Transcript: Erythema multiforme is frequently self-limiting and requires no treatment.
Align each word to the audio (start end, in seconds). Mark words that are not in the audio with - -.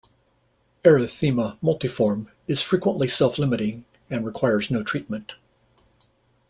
Erythema 0.83 1.59
multiforme 1.59 2.27
is 2.47 2.59
frequently 2.63 3.07
self-limiting 3.07 3.85
and 4.09 4.25
requires 4.25 4.71
no 4.71 4.81
treatment. 4.81 5.33